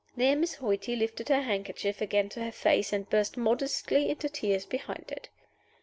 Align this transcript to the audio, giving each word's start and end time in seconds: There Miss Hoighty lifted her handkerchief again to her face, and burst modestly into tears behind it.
There 0.17 0.35
Miss 0.35 0.55
Hoighty 0.55 0.95
lifted 0.95 1.29
her 1.29 1.41
handkerchief 1.43 2.01
again 2.01 2.27
to 2.29 2.43
her 2.43 2.51
face, 2.51 2.91
and 2.91 3.07
burst 3.07 3.37
modestly 3.37 4.09
into 4.09 4.29
tears 4.29 4.65
behind 4.65 5.11
it. 5.11 5.29